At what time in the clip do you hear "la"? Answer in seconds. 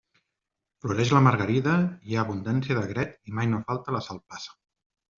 1.15-1.21, 3.99-4.07